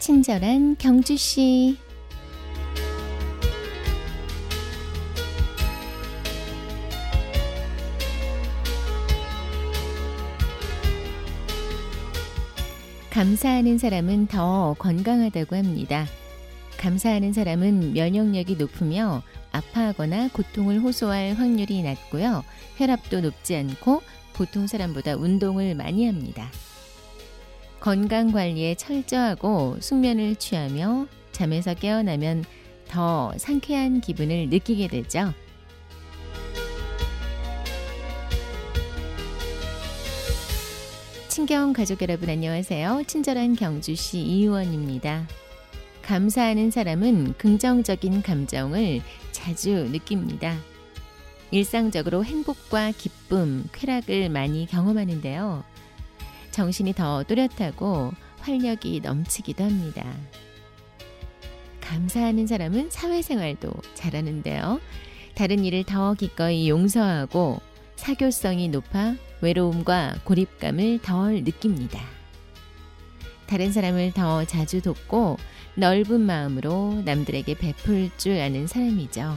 [0.00, 1.76] 친절한 경주 씨.
[13.10, 16.06] 감사하는 사람은 더 건강하다고 합니다.
[16.78, 19.22] 감사하는 사람은 면역력이 높으며
[19.52, 22.42] 아파하거나 고통을 호소할 확률이 낮고요.
[22.78, 24.00] 혈압도 높지 않고
[24.32, 26.50] 보통 사람보다 운동을 많이 합니다.
[27.80, 32.44] 건강 관리에 철저하고 숙면을 취하며 잠에서 깨어나면
[32.88, 35.32] 더 상쾌한 기분을 느끼게 되죠.
[41.28, 43.04] 친경 가족 여러분 안녕하세요.
[43.06, 45.26] 친절한 경주시 이의원입니다.
[46.02, 49.00] 감사하는 사람은 긍정적인 감정을
[49.32, 50.58] 자주 느낍니다.
[51.50, 55.69] 일상적으로 행복과 기쁨, 쾌락을 많이 경험하는데요.
[56.60, 60.04] 정신이 더 또렷하고 활력이 넘치기도 합니다.
[61.80, 64.78] 감사하는 사람은 사회생활도 잘하는데요.
[65.34, 67.62] 다른 일을 더 기꺼이 용서하고
[67.96, 71.98] 사교성이 높아 외로움과 고립감을 덜 느낍니다.
[73.46, 75.38] 다른 사람을 더 자주 돕고
[75.76, 79.34] 넓은 마음으로 남들에게 베풀 줄 아는 사람이죠.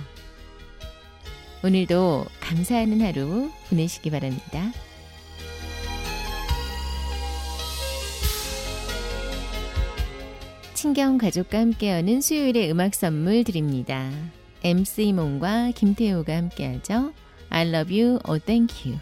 [1.63, 4.73] 오늘도 감사하는 하루 보내시기 바랍니다.
[10.84, 14.12] 친경 가족과 함께하는 수요일의 음악 선물 드립니다.
[14.66, 17.14] MC 몽과 김태호가 함께하죠.
[17.48, 19.00] I love you, oh thank you.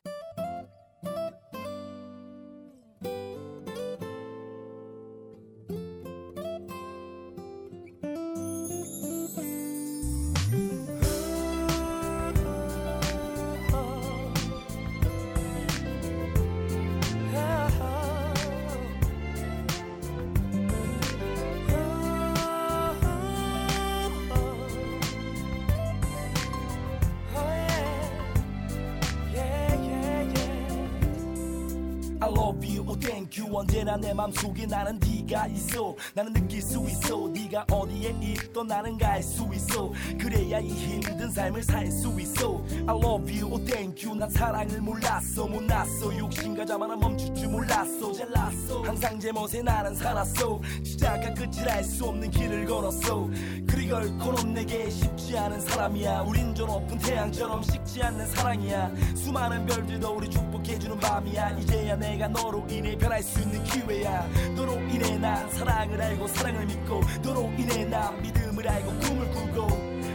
[33.55, 35.95] 언제나 내 맘속에 나는 네가 있어.
[36.13, 37.27] 나는 느낄 수 있어.
[37.27, 39.91] 네가 어디에 있던 나는 갈 수 있어.
[40.19, 42.63] 그래야 이 힘든 삶을 살 수 있어.
[42.87, 44.17] I love you, oh thank you.
[44.17, 45.47] 난 사랑을 몰랐어.
[45.47, 46.17] 못났어.
[46.17, 48.11] 욕심과 자만은 멈출 줄 몰랐어.
[48.13, 48.81] 잘났어.
[48.83, 50.59] 항상 제 멋에 나는 살았어.
[50.83, 53.29] 시작과 끝을 알 수 없는 길을 걸었어.
[53.67, 56.21] 그리 결코는 내게 쉽지 않은 사람이야.
[56.21, 58.91] 우린 저 높은 태양처럼 식지 않는 사랑이야.
[59.15, 61.51] 수많은 별들도 우리 축복해주는 밤이야.
[61.59, 64.27] 이제야 내가 너로 인해 변할 수 있는 기회야.
[64.55, 69.67] 너로 인해 난 사랑을 알고 사랑을 믿고 너로 인해 난 믿음을 알고 꿈을 꾸고.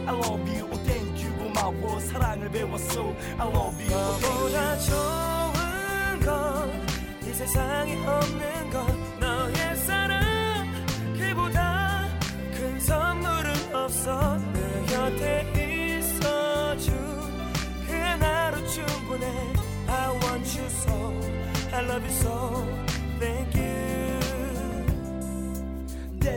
[0.07, 3.01] I love you, oh thank you 고마워 사랑을 배웠어.
[3.37, 5.51] I love you, oh thank you.
[6.17, 6.87] 좋은 건
[7.27, 10.65] 이 세상에 없는 건 너의 사랑.
[11.19, 12.07] 그보다
[12.53, 14.37] 큰 선물은 없어.
[14.53, 16.95] 내 곁에 있어준
[17.85, 19.27] 그 하나로 충분해.
[19.89, 21.19] I want you so.
[21.73, 22.86] I love you so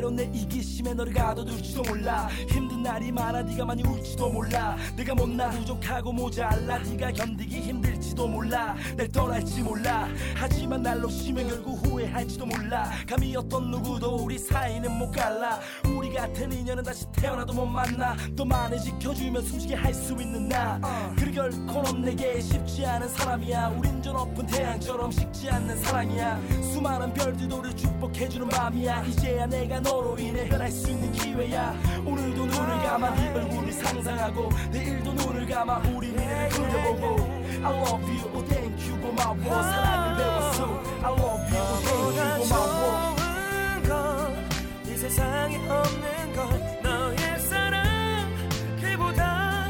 [0.01, 2.27] 때론 내 이기심에 너를 가둬둘지도 몰라.
[2.49, 4.75] 힘든 날이 많아 네가 많이 울지도 몰라.
[4.97, 6.79] 내가 못나 부족하고 모자라.
[6.79, 7.90] 네가 견디기 힘들
[8.21, 8.77] 지도 몰라.
[8.99, 10.07] 날 떠날지 몰라.
[10.35, 12.91] 하지만 날 놓치면 결국 후회할지도 몰라.
[13.09, 15.59] 감히 어떤 누구도 우리 사이는 못 갈라.
[15.87, 18.15] 우리 같은 인연은 다시 태어나도 못 만나.
[18.37, 20.79] 또 많이 지켜주면 숨쉬게 할 수 있는 나.
[21.19, 23.69] 그리 결코는 내게 쉽지 않은 사람이야.
[23.79, 26.41] 우린 저 높은 태양처럼 식지 않는 사랑이야.
[26.63, 29.03] 수많은 별들도 우리 축복해주는 밤이야.
[29.05, 31.75] 이제야 내가 너로 인해 변할 수 있는 기회야.
[32.05, 37.30] 오늘도 눈을 감아 네 얼굴을 상상하고 내일도 눈을 감아 우리 미래를 그려보고
[37.63, 40.59] I love you, oh thank you 고마워 사랑을 배웠어.
[41.03, 46.39] I love you, oh thank you 고마워 좋은 건이 세상에 없는 건
[46.83, 48.35] 너의 사랑.
[48.81, 49.69] 그보다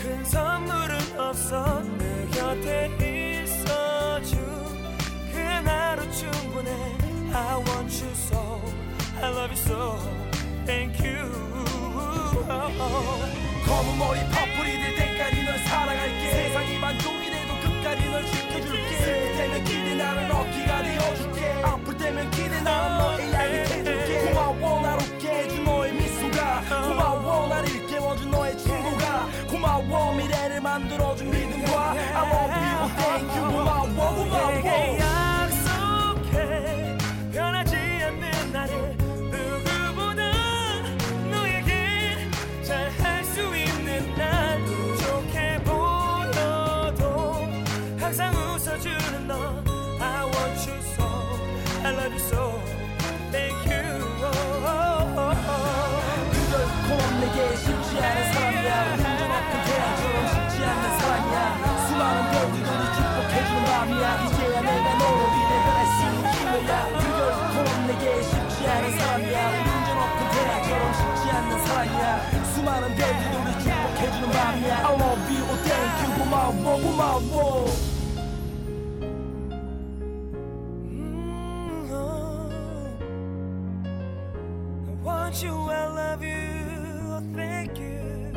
[0.00, 1.82] 큰 선물은 없어.
[1.98, 4.38] 내 곁에 있어준
[5.32, 6.70] 그 하나로 충분해.
[7.34, 8.60] I want you so.
[9.20, 9.98] I love you so.
[10.64, 11.28] Thank you.
[13.66, 16.30] 검은 머리 파뿌리 될 때까지 널 사랑할게.
[16.30, 17.21] 세상이 반쪽
[17.82, 18.96] 이 돼도 끝까지 널 지켜줄게.
[18.96, 20.28] 슬플 때면 기대 나는
[51.84, 52.81] I love you so.
[85.31, 86.35] I want you, I love you,
[87.15, 88.33] oh, thank you.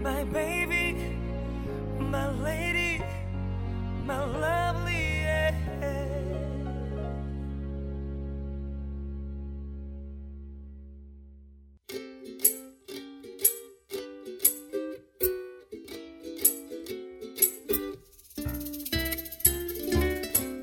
[0.00, 0.96] My baby,
[1.98, 3.02] my lady,
[4.06, 5.24] my lovely.
[5.28, 5.54] Yeah.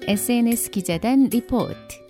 [0.07, 2.00] SNS 기자단 리포트.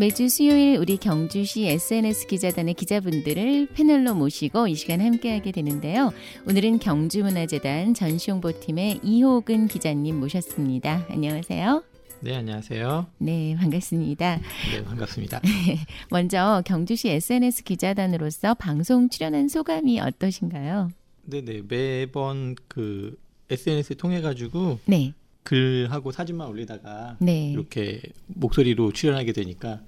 [0.00, 6.10] 매주 수요일 우리 경주시 SNS 기자단의 기자분들을 패널로 모시고 이 시간 함께하게 되는데요.
[6.48, 11.04] 오늘은 경주문화재단 전시홍보팀의 이호근 기자님 모셨습니다.
[11.10, 11.84] 안녕하세요.
[12.20, 13.08] 네, 안녕하세요.
[13.18, 14.40] 네, 반갑습니다.
[14.72, 15.42] 네, 반갑습니다.
[16.08, 20.92] 먼저 경주시 SNS 기자단으로서 방송 출연한 소감이 어떠신가요?
[21.24, 21.60] 네, 네.
[21.68, 23.18] 매번 그
[23.50, 25.12] SNS 통해 가지고 네,
[25.50, 27.50] 글하고 사진만 올리다가 네.
[27.50, 29.80] 이렇게 목소리로 출연하게 되니까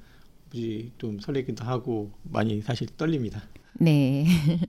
[0.50, 3.42] 무지 좀 설레기도 하고 많이 사실 떨립니다.
[3.74, 4.26] 네.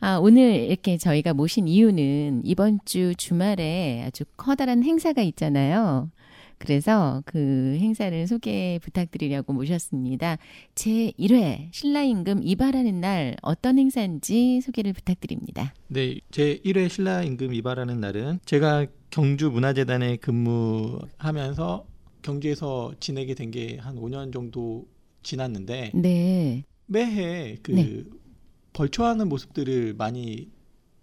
[0.00, 6.10] 아, 오늘 이렇게 저희가 모신 이유는 이번 주 주말에 아주 커다란 행사가 있잖아요.
[6.58, 10.36] 그래서 그 행사를 소개 부탁드리려고 모셨습니다.
[10.74, 15.72] 제 1회 신라임금 이발하는 날 어떤 행사인지 소개를 부탁드립니다.
[15.88, 21.86] 네, 제 1회 신라 임금 이발하는 날은 제가 경주 문화재단에 근무하면서
[22.22, 24.86] 경주에서 지내게 된 게 한 5년 정도
[25.22, 26.64] 지났는데 네.
[26.86, 28.04] 매해 그 네.
[28.72, 30.48] 벌초하는 모습들을 많이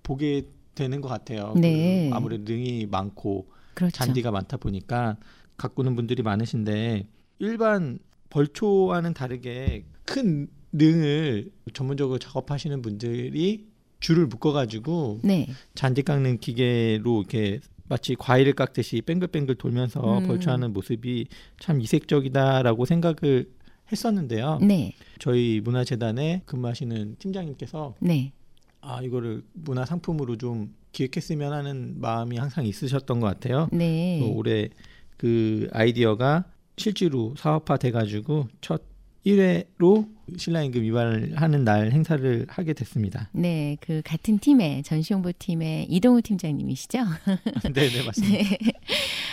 [0.04, 0.44] 보게
[0.76, 1.54] 되는 것 같아요.
[1.58, 2.10] 네.
[2.10, 3.92] 그 아무래도 능이 많고 그렇죠.
[3.98, 5.18] 잔디가 많다 보니까
[5.58, 7.08] 가꾸는 분들이 많으신데
[7.40, 8.00] 일반
[8.30, 13.68] 벌초와는 다르게 큰 능을 전문적으로 작업하시는 분들이
[14.00, 15.48] 줄을 묶어가지고 네.
[15.76, 20.28] 잔디 깎는 기계로 이렇게 마치 과일을 깎듯이 뱅글뱅글 돌면서 음.
[20.28, 21.28] 벌초하는 모습이
[21.60, 23.50] 참 이색적이다라고 생각을
[23.92, 24.60] 했었는데요.
[24.62, 24.94] 네.
[25.20, 28.34] 저희 문화재단에 근무하시는 팀장님께서 네.
[28.82, 33.70] 아 이거를 문화 상품으로 좀 기획했으면 하는 마음이 항상 있으셨던 것 같아요.
[33.72, 34.20] 네.
[34.22, 34.70] 또 올해
[35.16, 36.46] 그 아이디어가
[36.76, 38.82] 실제로 사업화 돼가지고 첫
[39.26, 43.30] 1회로 신라임금 위반하는 날 행사를 하게 됐습니다.
[43.32, 43.78] 네.
[43.80, 47.00] 그 같은 팀의 전시홍보 팀의 이동우 팀장님이시죠?
[47.74, 48.38] 네, 네 맞습니다.
[48.38, 48.58] 네.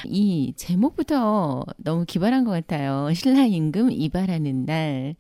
[0.07, 3.13] 이 제목부터 너무 기발한 것 같아요.
[3.13, 5.17] 신라 임금 이발하는 날.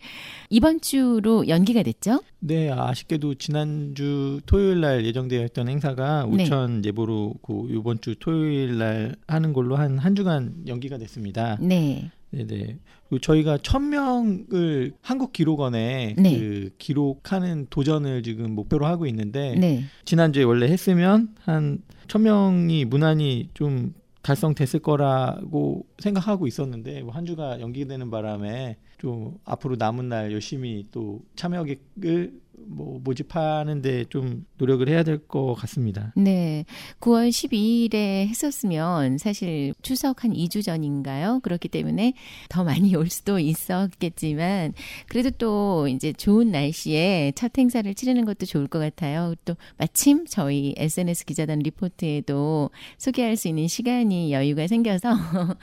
[0.50, 2.22] 이번 주로 연기가 됐죠?
[2.38, 6.44] 네, 아쉽게도 지난주 토요일 날 예정되어 있던 행사가 네.
[6.44, 11.56] 우천 예보로 그 이번 주 토요일 날 하는 걸로 한한 주간 연기가 됐습니다.
[11.60, 12.10] 네.
[12.34, 12.78] 네네.
[13.08, 16.38] 그리고 저희가 천 명을 한국 기록원에 네.
[16.38, 19.84] 그 기록하는 도전을 지금 목표로 하고 있는데 네.
[20.04, 27.58] 지난주에 원래 했으면 한 천 명이 무난히 좀 달성됐을 거라고 생각하고 있었는데 뭐 한 주가
[27.60, 32.32] 연기되는 바람에 좀 앞으로 남은 날 열심히 또 참여객을
[32.66, 36.12] 뭐 모집하는데 좀 노력을 해야 될 것 같습니다.
[36.16, 36.64] 네.
[37.00, 41.40] 9월 12일에 했었으면 사실 추석 한 2주 전인가요?
[41.42, 42.14] 그렇기 때문에
[42.48, 44.72] 더 많이 올 수도 있었겠지만
[45.08, 49.34] 그래도 또 이제 좋은 날씨에 첫 행사를 치르는 것도 좋을 것 같아요.
[49.44, 55.10] 또 마침 저희 SNS 기자단 리포트에도 소개할 수 있는 시간이 여유가 생겨서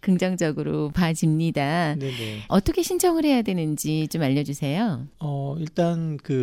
[0.00, 1.94] 긍정적으로 봐집니다.
[1.96, 2.42] 네네.
[2.48, 5.06] 어떻게 신청을 해야 되는지 좀 알려주세요.
[5.20, 6.35] 어 일단 그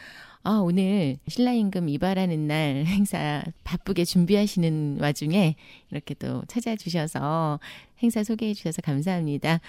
[0.44, 5.56] 아, 오늘 신라 임금 이발하는 날 행사 바쁘게 준비하시는 와중에
[5.90, 7.60] 이렇게 또 찾아주셔서
[8.02, 9.60] 행사 소개해 주셔서 감사합니다.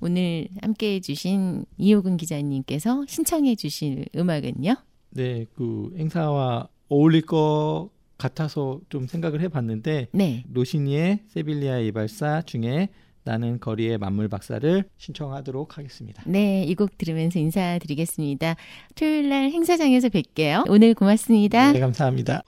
[0.00, 4.74] 오늘 함께 해 주신 이호근 기자님께서 신청해 주실 음악은요?
[5.10, 10.44] 네, 그 행사와 어울릴 것 같아서 좀 생각을 해봤는데 네.
[10.52, 12.88] 로시니의 세빌리아 이발사 중에
[13.24, 16.22] 나는 거리의 만물 박사를 신청하도록 하겠습니다.
[16.26, 18.56] 네, 이 곡 들으면서 인사드리겠습니다.
[18.96, 20.64] 토요일 날 행사장에서 뵐게요.
[20.68, 21.72] 오늘 고맙습니다.
[21.72, 22.42] 네, 감사합니다.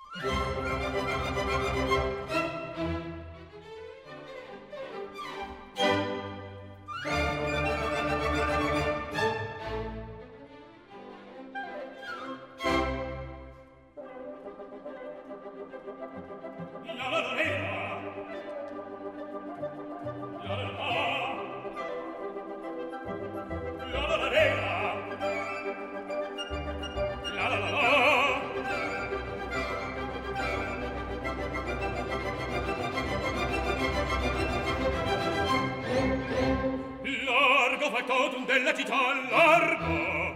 [38.74, 40.34] recita all'arma.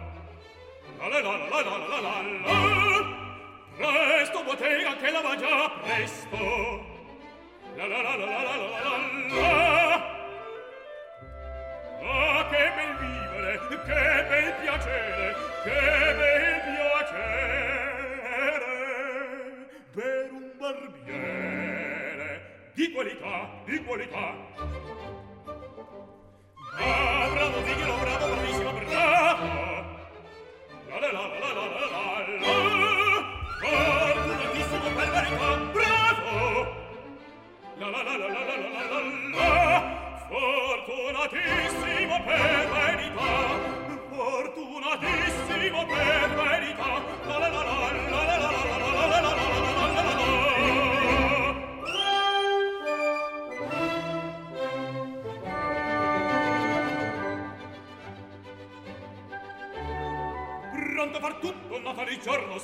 [0.98, 2.10] La la la la la la la la
[2.44, 3.16] la.
[3.76, 6.67] Presto bottega che la va già presto.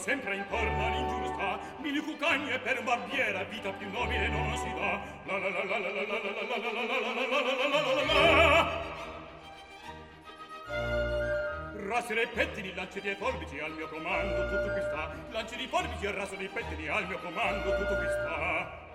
[0.04, 5.38] sempre intorno all'ingiusta mille cucagne per un barbiera vita più nobile non si dà la
[5.38, 8.92] la la la la la la la la la la la la la la
[11.86, 15.14] Rasi dei pettini, lanci dei forbici, al mio comando tutto qui sta.
[15.30, 18.88] Lanci di forbici e raso dei pettini, al mio comando tutto qui sta.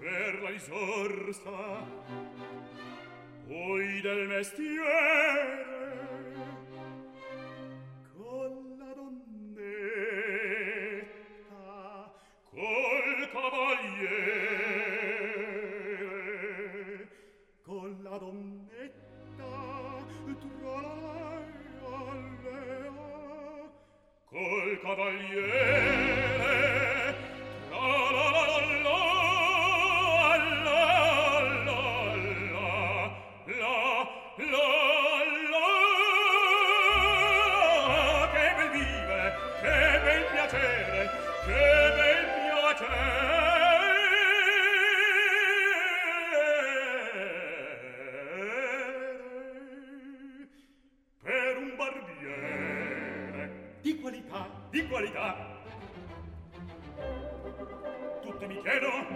[0.00, 1.86] Per la risorsa,
[3.46, 6.13] poi del mestiere,
[14.06, 14.33] Glorie
[54.74, 55.36] di qualità.
[58.22, 59.06] Tutti mi chiedono,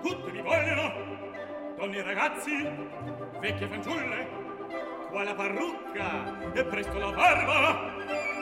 [0.00, 0.92] tutti mi vogliono,
[1.76, 2.66] donne e ragazzi,
[3.38, 4.26] vecchie fanciulle,
[5.10, 7.92] qua la parrucca e presto la barba,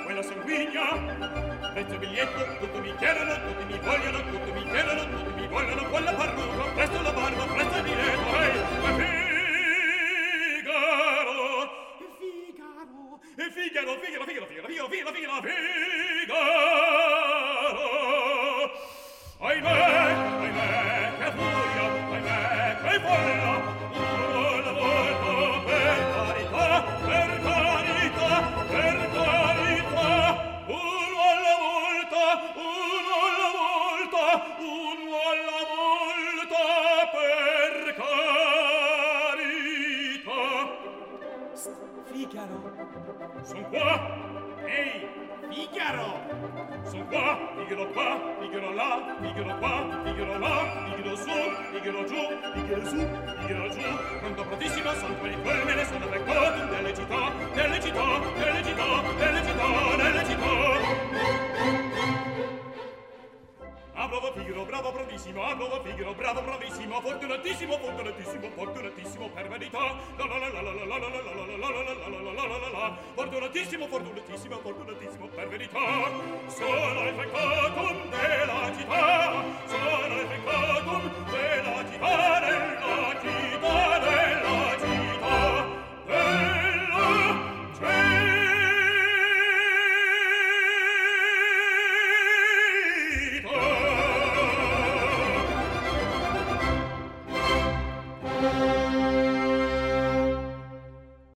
[0.04, 5.48] quella sanguigna, prezzo biglietto, tutti mi chiedono, tutti mi vogliono, tutti mi chiedono, tutti mi
[5.48, 8.25] vogliono, quella parrucca, presto la barba, presto il biglietto,
[42.28, 42.60] Figaro.
[43.44, 44.00] Son qua!
[44.66, 45.08] Ehi,
[45.48, 46.18] Figaro!
[46.82, 51.30] Son qua, Figaro qua, Figaro là, Figaro qua, Figaro là, Figaro su,
[51.70, 52.16] Figaro giù,
[52.52, 53.08] Figaro su,
[53.46, 54.18] Figaro giù.
[54.20, 59.02] Quando prontissima son quelli quel me ne sono beccato nelle città, nelle città, nelle città,
[59.18, 61.54] nelle città, nelle città.
[63.98, 69.78] Ah, bravo Figaro, bravo bravissimo, ah, bravo Figaro, bravo bravissimo, fortunatissimo, fortunatissimo, fortunatissimo per verità.
[70.18, 70.75] La la la la la
[73.26, 75.78] fortunatissimo, fortunatissimo, fortunatissimo per verità.
[76.46, 82.65] Sono il peccatum della città, sono il peccatum della città.